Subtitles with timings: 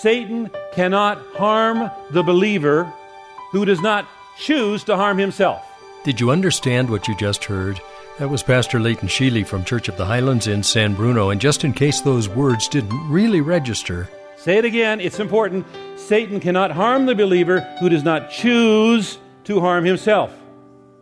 [0.00, 2.84] Satan cannot harm the believer
[3.50, 4.06] who does not
[4.38, 5.62] choose to harm himself.
[6.04, 7.80] Did you understand what you just heard?
[8.18, 11.30] That was Pastor Leighton Sheely from Church of the Highlands in San Bruno.
[11.30, 15.66] And just in case those words didn't really register, say it again, it's important.
[15.96, 20.30] Satan cannot harm the believer who does not choose to harm himself.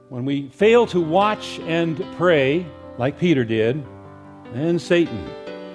[0.08, 2.64] When we fail to watch and pray,
[2.96, 3.84] like Peter did,
[4.52, 5.28] then Satan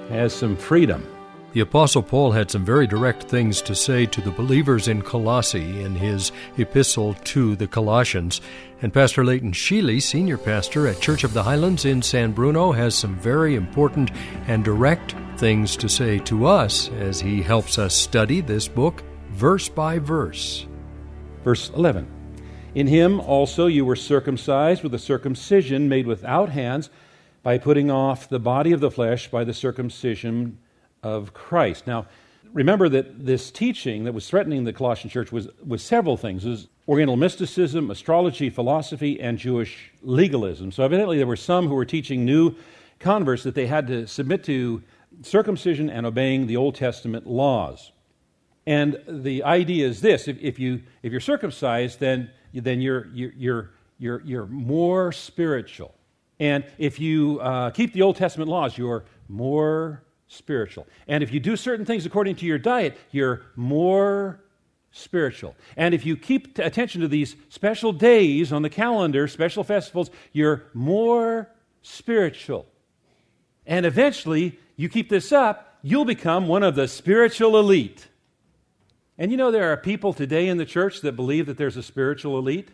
[0.08, 1.06] has some freedom.
[1.52, 5.82] The Apostle Paul had some very direct things to say to the believers in Colossae
[5.82, 8.40] in his epistle to the Colossians.
[8.84, 12.94] And Pastor Leighton Sheely, senior pastor at Church of the Highlands in San Bruno, has
[12.94, 14.12] some very important
[14.46, 19.70] and direct things to say to us as he helps us study this book verse
[19.70, 20.68] by verse.
[21.44, 22.08] Verse 11
[22.76, 26.92] In him also you were circumcised with a circumcision made without hands
[27.42, 30.60] by putting off the body of the flesh by the circumcision
[31.04, 31.88] of Christ.
[31.88, 32.08] Now,
[32.54, 36.46] remember that this teaching that was threatening the Colossian church was, was several things.
[36.46, 40.72] It was Oriental mysticism, astrology, philosophy, and Jewish legalism.
[40.72, 42.56] So evidently there were some who were teaching new
[42.98, 44.82] converts that they had to submit to
[45.22, 47.92] circumcision and obeying the Old Testament laws.
[48.66, 53.70] And the idea is this if, if, you, if you're circumcised, then, then you're, you're,
[54.00, 55.94] you're, you're more spiritual.
[56.40, 60.88] And if you uh, keep the Old Testament laws, you're more spiritual.
[61.08, 64.40] And if you do certain things according to your diet, you're more
[64.92, 65.56] spiritual.
[65.76, 70.64] And if you keep attention to these special days on the calendar, special festivals, you're
[70.74, 71.50] more
[71.82, 72.68] spiritual.
[73.66, 78.08] And eventually, you keep this up, you'll become one of the spiritual elite.
[79.18, 81.84] And you know, there are people today in the church that believe that there's a
[81.84, 82.70] spiritual elite.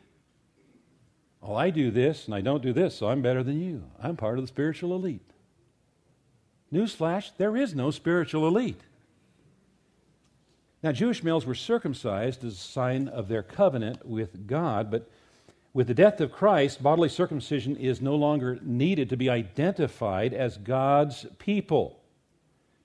[1.42, 3.84] Oh, I do this and I don't do this, so I'm better than you.
[4.02, 5.32] I'm part of the spiritual elite.
[6.74, 8.82] Newsflash, there is no spiritual elite.
[10.84, 15.10] Now, Jewish males were circumcised as a sign of their covenant with God, but
[15.74, 20.58] with the death of Christ, bodily circumcision is no longer needed to be identified as
[20.58, 22.00] God's people.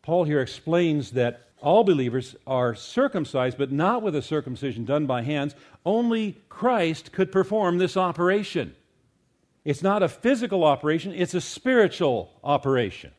[0.02, 5.22] Paul here explains that all believers are circumcised, but not with a circumcision done by
[5.22, 5.54] hands.
[5.84, 8.74] Only Christ could perform this operation.
[9.64, 13.12] It's not a physical operation, it's a spiritual operation.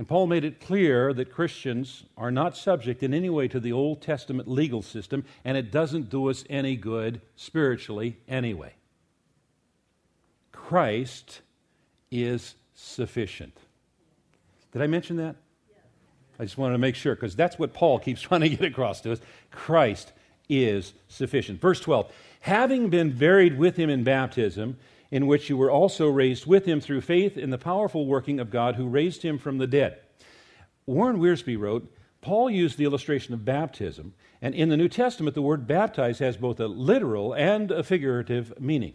[0.00, 3.72] And Paul made it clear that Christians are not subject in any way to the
[3.72, 8.72] Old Testament legal system, and it doesn't do us any good spiritually anyway.
[10.52, 11.42] Christ
[12.10, 13.54] is sufficient.
[14.72, 15.36] Did I mention that?
[16.38, 19.02] I just wanted to make sure because that's what Paul keeps trying to get across
[19.02, 19.20] to us.
[19.50, 20.12] Christ
[20.48, 21.60] is sufficient.
[21.60, 24.78] Verse 12 Having been buried with him in baptism,
[25.10, 28.50] in which you were also raised with him through faith in the powerful working of
[28.50, 29.98] God who raised him from the dead.
[30.86, 35.42] Warren Wiersbe wrote, Paul used the illustration of baptism, and in the New Testament, the
[35.42, 38.94] word baptize has both a literal and a figurative meaning.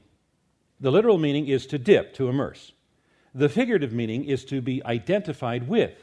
[0.80, 2.74] The literal meaning is to dip, to immerse.
[3.34, 5.98] The figurative meaning is to be identified with.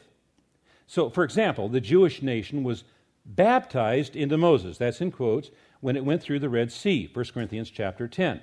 [0.85, 2.83] So, for example, the Jewish nation was
[3.25, 7.69] baptized into Moses, that's in quotes, when it went through the Red Sea, 1 Corinthians
[7.69, 8.41] chapter 10.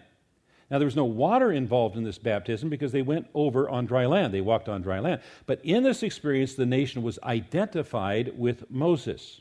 [0.70, 4.06] Now, there was no water involved in this baptism because they went over on dry
[4.06, 4.32] land.
[4.32, 5.20] They walked on dry land.
[5.46, 9.40] But in this experience, the nation was identified with Moses.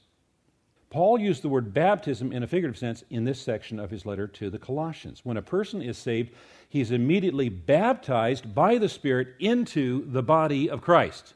[0.90, 4.28] Paul used the word baptism in a figurative sense in this section of his letter
[4.28, 5.22] to the Colossians.
[5.24, 6.34] When a person is saved,
[6.68, 11.36] he's immediately baptized by the Spirit into the body of Christ.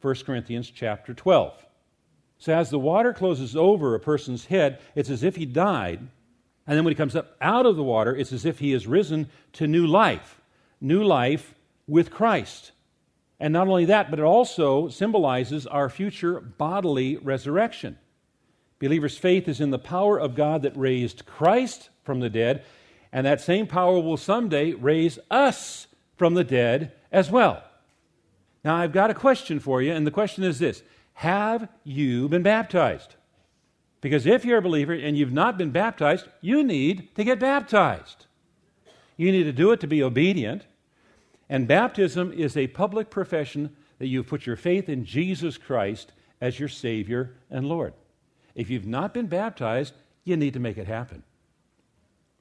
[0.00, 1.66] 1 Corinthians chapter 12.
[2.38, 6.06] So as the water closes over a person's head, it's as if he died
[6.68, 8.86] and then when he comes up out of the water, it's as if he has
[8.86, 10.38] risen to new life,
[10.82, 11.54] new life
[11.86, 12.72] with Christ.
[13.40, 17.96] And not only that, but it also symbolizes our future bodily resurrection.
[18.80, 22.62] Believers' faith is in the power of God that raised Christ from the dead,
[23.12, 25.86] and that same power will someday raise us
[26.16, 27.62] from the dead as well.
[28.62, 30.82] Now, I've got a question for you, and the question is this
[31.14, 33.14] Have you been baptized?
[34.00, 38.26] Because if you're a believer and you've not been baptized, you need to get baptized.
[39.16, 40.66] You need to do it to be obedient.
[41.48, 46.60] And baptism is a public profession that you've put your faith in Jesus Christ as
[46.60, 47.94] your Savior and Lord.
[48.54, 51.24] If you've not been baptized, you need to make it happen.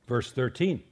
[0.08, 0.84] Verse 13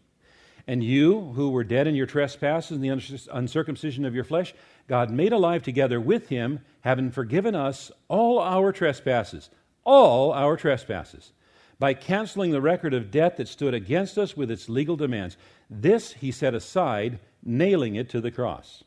[0.66, 4.56] And you who were dead in your trespasses and the uncircumcision of your flesh,
[4.88, 9.50] God made alive together with him, having forgiven us all our trespasses,
[9.86, 11.32] all our trespasses,
[11.80, 15.38] by canceling the record of debt that stood against us with its legal demands.
[15.70, 18.84] This he set aside, nailing it to the cross.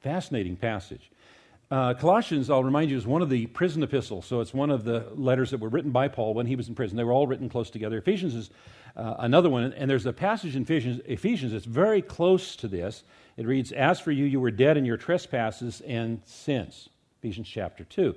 [0.00, 1.10] Fascinating passage.
[1.72, 4.26] Uh, Colossians, I'll remind you, is one of the prison epistles.
[4.26, 6.74] So it's one of the letters that were written by Paul when he was in
[6.74, 6.98] prison.
[6.98, 7.96] They were all written close together.
[7.96, 8.50] Ephesians is
[8.94, 9.72] uh, another one.
[9.72, 13.04] And there's a passage in Ephesians, Ephesians that's very close to this.
[13.38, 16.90] It reads, As for you, you were dead in your trespasses and sins.
[17.20, 18.14] Ephesians chapter 2.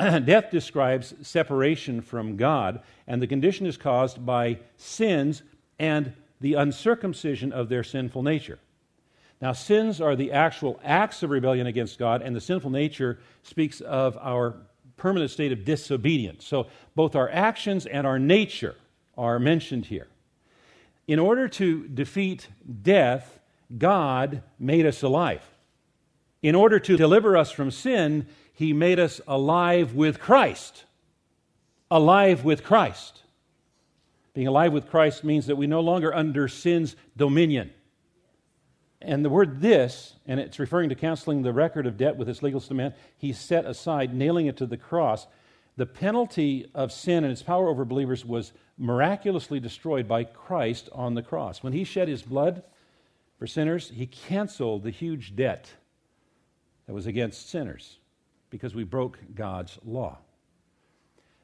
[0.24, 5.42] Death describes separation from God, and the condition is caused by sins
[5.78, 8.58] and the uncircumcision of their sinful nature.
[9.42, 13.80] Now, sins are the actual acts of rebellion against God, and the sinful nature speaks
[13.82, 14.54] of our
[14.96, 16.46] permanent state of disobedience.
[16.46, 18.76] So, both our actions and our nature
[19.18, 20.08] are mentioned here.
[21.08, 22.48] In order to defeat
[22.82, 23.38] death,
[23.76, 25.42] God made us alive.
[26.42, 30.84] In order to deliver us from sin, He made us alive with Christ.
[31.90, 33.22] Alive with Christ.
[34.32, 37.72] Being alive with Christ means that we no longer under sin's dominion.
[39.02, 42.42] And the word this, and it's referring to canceling the record of debt with its
[42.42, 45.26] legal demand, he set aside, nailing it to the cross.
[45.76, 51.14] The penalty of sin and its power over believers was miraculously destroyed by Christ on
[51.14, 51.62] the cross.
[51.62, 52.62] When he shed his blood
[53.38, 55.72] for sinners, he canceled the huge debt
[56.90, 57.98] that was against sinners
[58.50, 60.18] because we broke God's law.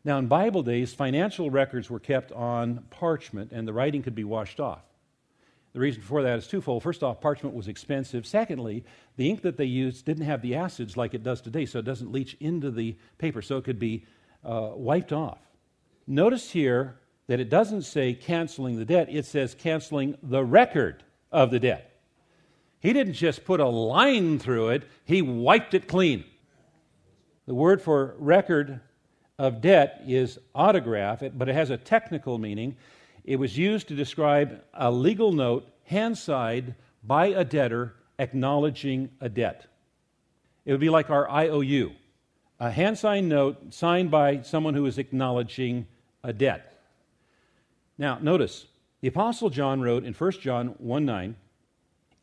[0.04, 4.24] Now, in Bible days, financial records were kept on parchment and the writing could be
[4.24, 4.82] washed off.
[5.72, 6.82] The reason for that is twofold.
[6.82, 8.26] First off, parchment was expensive.
[8.26, 8.84] Secondly,
[9.16, 11.84] the ink that they used didn't have the acids like it does today, so it
[11.84, 14.04] doesn't leach into the paper, so it could be
[14.44, 15.38] uh, wiped off.
[16.08, 16.96] Notice here
[17.28, 21.95] that it doesn't say canceling the debt, it says canceling the record of the debt.
[22.86, 26.22] He didn't just put a line through it, he wiped it clean.
[27.46, 28.78] The word for record
[29.40, 32.76] of debt is autograph, but it has a technical meaning.
[33.24, 39.28] It was used to describe a legal note hand signed by a debtor acknowledging a
[39.28, 39.66] debt.
[40.64, 41.90] It would be like our IOU,
[42.60, 45.88] a hand signed note signed by someone who is acknowledging
[46.22, 46.84] a debt.
[47.98, 48.66] Now, notice,
[49.00, 51.36] the Apostle John wrote in 1 John 1 9,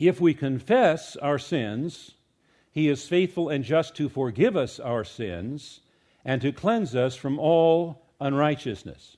[0.08, 2.12] If we confess our sins,
[2.72, 5.82] he is faithful and just to forgive us our sins
[6.26, 9.18] and to cleanse us from all unrighteousness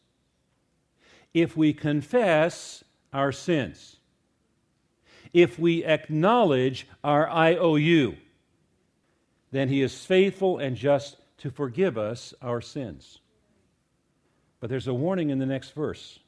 [1.36, 3.98] if we confess our sins,
[5.34, 8.16] if we acknowledge our IOU,
[9.52, 13.20] then he is faithful and just to forgive us our sins.
[14.62, 16.20] But there's a warning in the next verse.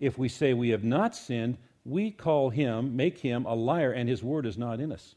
[0.00, 4.08] If we say we have not sinned, we call him, make him a liar, and
[4.08, 5.14] his word is not in us.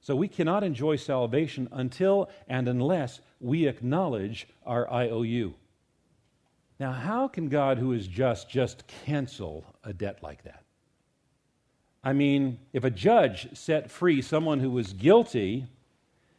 [0.00, 5.54] So we cannot enjoy salvation until and unless we acknowledge our IOU.
[6.78, 10.64] Now, how can God, who is just, just cancel a debt like that?
[12.02, 15.66] I mean, if a judge set free someone who was guilty,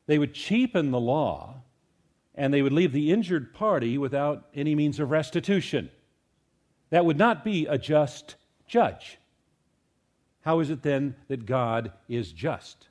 [0.08, 1.62] they would cheapen the law
[2.34, 5.92] and they would leave the injured party without any means of restitution.
[6.90, 8.36] That would not be a just
[8.72, 9.18] judge.
[10.42, 12.88] How is it then that God is just?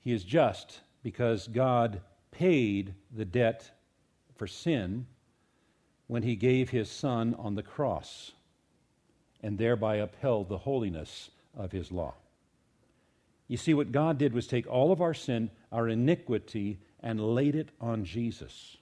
[0.00, 2.00] He is just because God
[2.32, 3.70] paid the debt
[4.34, 5.06] for sin
[6.06, 8.32] when he gave his Son on the cross
[9.42, 12.14] and thereby upheld the holiness of his law.
[13.46, 17.54] You see, what God did was take all of our sin, our iniquity, and laid
[17.56, 18.78] it on Jesus.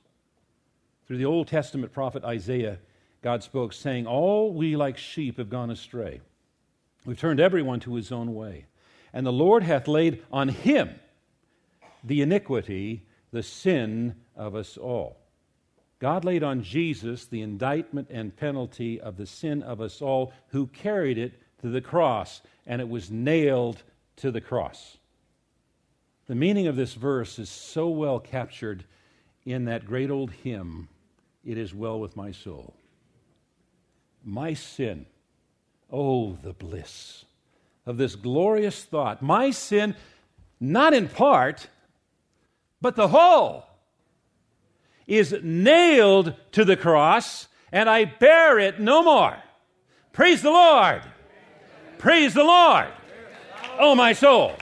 [1.06, 2.78] Through the Old Testament prophet Isaiah,
[3.22, 6.20] God spoke, saying, All we like sheep have gone astray.
[7.04, 8.66] We've turned everyone to his own way.
[9.12, 10.90] And the Lord hath laid on him
[12.04, 15.16] the iniquity, the sin of us all.
[15.98, 20.68] God laid on Jesus the indictment and penalty of the sin of us all, who
[20.68, 23.82] carried it to the cross, and it was nailed
[24.16, 24.98] to the cross.
[26.26, 28.84] The meaning of this verse is so well captured
[29.44, 30.88] in that great old hymn,
[31.44, 32.74] It Is Well With My Soul.
[34.28, 35.06] My sin,
[35.90, 37.24] oh, the bliss
[37.86, 39.22] of this glorious thought.
[39.22, 39.96] My sin,
[40.60, 41.68] not in part,
[42.82, 43.64] but the whole
[45.06, 49.38] is nailed to the cross, and I bear it no more.
[50.12, 51.00] Praise the Lord!
[51.96, 52.88] Praise the Lord!
[53.78, 54.52] Oh, my soul!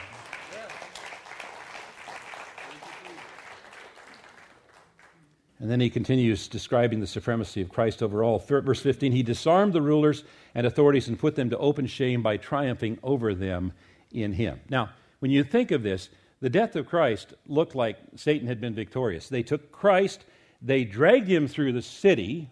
[5.58, 8.38] And then he continues describing the supremacy of Christ over all.
[8.38, 12.36] Verse 15 He disarmed the rulers and authorities and put them to open shame by
[12.36, 13.72] triumphing over them
[14.12, 14.60] in him.
[14.68, 16.10] Now, when you think of this,
[16.40, 19.28] the death of Christ looked like Satan had been victorious.
[19.28, 20.24] They took Christ,
[20.60, 22.50] they dragged him through the city,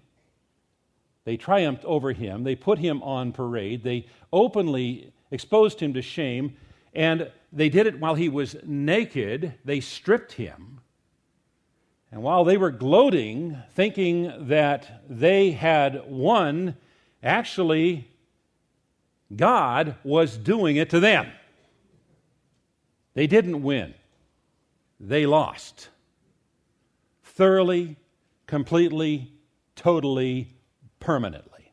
[1.24, 6.56] they triumphed over him, they put him on parade, they openly exposed him to shame,
[6.94, 9.54] and they did it while he was naked.
[9.64, 10.80] They stripped him.
[12.14, 16.76] And while they were gloating, thinking that they had won,
[17.24, 18.08] actually,
[19.34, 21.26] God was doing it to them.
[23.14, 23.94] They didn't win,
[25.00, 25.88] they lost.
[27.24, 27.96] Thoroughly,
[28.46, 29.32] completely,
[29.74, 30.54] totally,
[31.00, 31.72] permanently.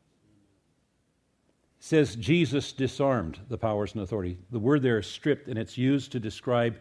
[1.79, 4.39] It says Jesus disarmed the powers and authority.
[4.49, 6.79] The word there is stripped, and it's used to describe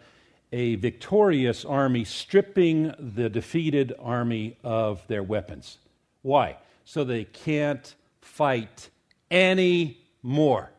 [0.52, 5.78] a victorious army stripping the defeated army of their weapons.
[6.23, 6.57] Why?
[6.85, 8.90] So they can't fight
[9.30, 10.71] anymore.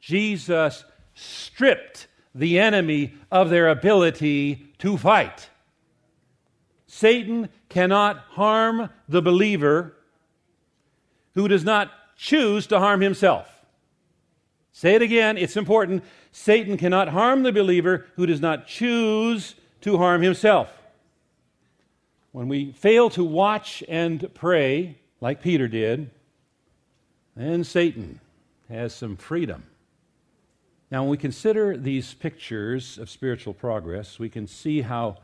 [0.00, 0.84] Jesus
[1.14, 5.48] stripped the enemy of their ability to fight.
[6.86, 9.96] Satan cannot harm the believer
[11.34, 13.55] who does not choose to harm himself.
[14.76, 16.04] Say it again, it's important.
[16.32, 20.70] Satan cannot harm the believer who does not choose to harm himself.
[22.32, 26.10] When we fail to watch and pray, like Peter did,
[27.34, 28.20] then Satan
[28.68, 29.62] has some freedom
[30.90, 35.18] now, when we consider these pictures of spiritual progress, we can see how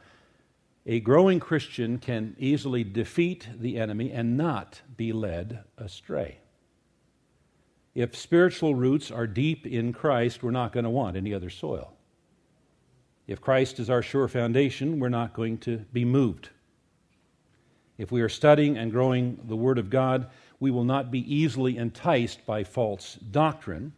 [0.87, 6.39] a growing Christian can easily defeat the enemy and not be led astray.
[7.95, 11.93] If spiritual roots are deep in Christ, we're not going to want any other soil.
[13.27, 16.49] If Christ is our sure foundation, we're not going to be moved.
[17.99, 21.77] If we are studying and growing the Word of God, we will not be easily
[21.77, 23.93] enticed by false doctrine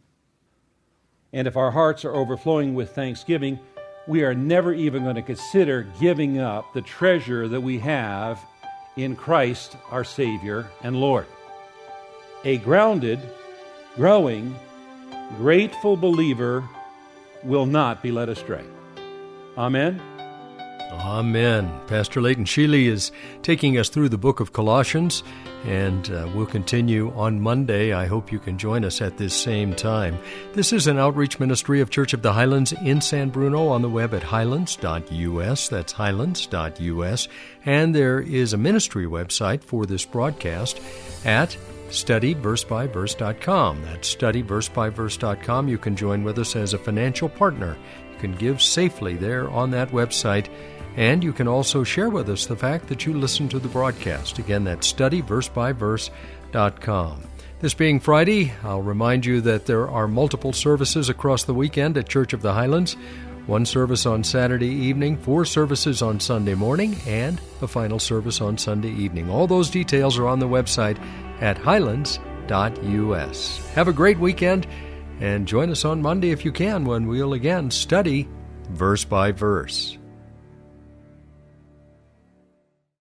[1.35, 3.59] and if our hearts are overflowing with thanksgiving,
[4.07, 8.39] we are never even going to consider giving up the treasure that we have
[8.95, 11.25] in Christ, our Savior and Lord.
[12.45, 13.19] A grounded,
[13.95, 14.55] growing,
[15.37, 16.67] grateful believer
[17.43, 18.63] will not be led astray.
[19.57, 20.01] Amen.
[20.91, 21.71] Amen.
[21.87, 23.11] Pastor Leighton Sheely is
[23.41, 25.23] taking us through the book of Colossians,
[25.65, 27.91] and uh, we'll continue on Monday.
[27.91, 30.17] I hope you can join us at this same time.
[30.53, 33.89] This is an outreach ministry of Church of the Highlands in San Bruno on the
[33.89, 35.67] web at highlands.us.
[35.67, 37.27] That's highlands.us.
[37.65, 40.79] And there is a ministry website for this broadcast
[41.25, 41.57] at
[41.89, 43.81] studyversebyverse.com.
[43.83, 45.67] That's studyversebyverse.com.
[45.67, 47.77] You can join with us as a financial partner.
[48.13, 50.49] You can give safely there on that website
[50.95, 54.39] and you can also share with us the fact that you listen to the broadcast.
[54.39, 57.21] Again, that's studyversebyverse.com.
[57.59, 62.07] This being Friday, I'll remind you that there are multiple services across the weekend at
[62.07, 62.95] Church of the Highlands.
[63.47, 68.57] One service on Saturday evening, four services on Sunday morning, and a final service on
[68.57, 69.29] Sunday evening.
[69.29, 70.97] All those details are on the website
[71.41, 73.57] at highlands.us.
[73.75, 74.65] Have a great weekend
[75.19, 78.27] and join us on Monday if you can when we'll again study
[78.71, 79.97] verse by verse.